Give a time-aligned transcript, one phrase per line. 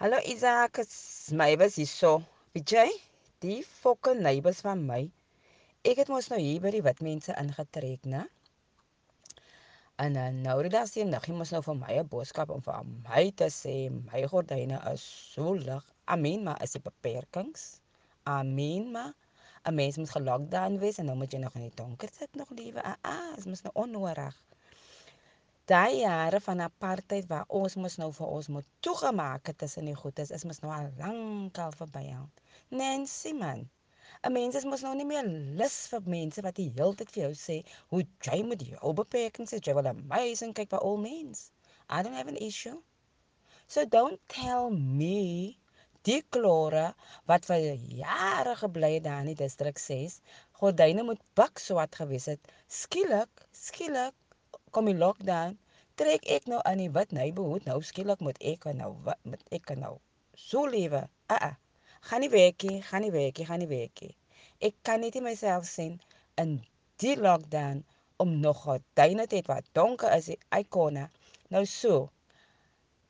[0.00, 0.80] Hallo Isak,
[1.36, 2.22] my was hierso.
[2.56, 2.84] Weet jy,
[3.44, 5.02] die fokke neighbors van my.
[5.84, 8.22] Ek het mos nou hier by die wit mense ingetrek, né?
[10.00, 12.64] En uh, nou die dag sien nog, jy mos nou vir my 'n boodskap om
[12.64, 13.74] vir my te sê,
[14.08, 15.84] my gordyne is so lig.
[16.16, 17.66] Amen, maar is dit beperkings?
[18.38, 19.12] Amen, maar
[19.68, 22.56] 'n mens moet gelockdown wees en nou moet jy nog in die donker sit nog
[22.56, 22.80] liewe.
[22.80, 24.44] Ah, ah, is mos nou onnodig.
[25.70, 29.98] Daai jare van apartheid waar ons mos nou vir ons moet toegemaak het tussen die
[29.98, 32.24] goedes is mos nou al lank al verby al.
[32.80, 33.60] Nancy man.
[34.26, 35.28] 'n Mens is mos nou nie meer
[35.60, 37.58] lus vir mense wat die hele tyd vir jou sê
[37.94, 41.44] hoe jy moet jou beperkings hê, jy wil amazing kyk by all means.
[41.88, 42.74] I don't have an issue.
[43.68, 45.56] So don't tell me
[46.10, 46.88] die klore
[47.30, 47.68] wat vir
[48.00, 50.18] jare gebly het daar in die distrik 6,
[50.62, 52.52] gordyne moet bak swart gewees het.
[52.80, 54.18] Skielik, skielik
[54.76, 55.56] kom die lockdown,
[56.00, 59.72] trek ek nou aan die wit neighborhood, nou skielik moet ek nou wat met ek
[59.82, 59.92] nou
[60.44, 61.02] so lewe.
[61.36, 61.52] Ah, uh,
[62.10, 64.12] gaan nie werkie, gaan nie werkie, gaan nie werkie.
[64.68, 65.98] Ek kan net nie myself sien
[66.42, 66.56] in
[67.02, 67.84] die lockdown
[68.24, 71.08] om nog gordyne te hê wat donker is, ikone.
[71.54, 72.08] Nou so.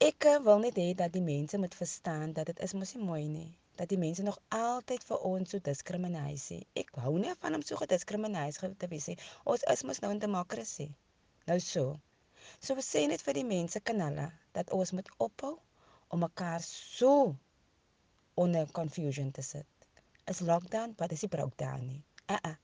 [0.01, 3.25] Ek wil net hê dat die mense moet verstaan dat dit is mos nie mooi
[3.29, 3.51] nie
[3.81, 6.65] dat die mense nog altyd vir ons so diskrimineer.
[6.83, 9.17] Ek hou nie van om so gediskrimineer te wees nie.
[9.49, 10.91] Ons is mos nou in demokrasie.
[11.49, 11.85] Nou so.
[12.61, 15.55] So we sê net vir die mense kan hulle dat ons moet ophou
[16.11, 17.37] om mekaar so
[18.45, 19.67] onder confusion te sit.
[20.31, 22.03] Is lockdown, wat is die breakdown nie?
[22.29, 22.57] Uh uh,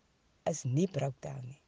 [0.51, 1.61] is nie breakdown nie.